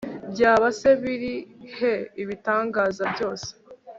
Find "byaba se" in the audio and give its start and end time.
0.31-0.89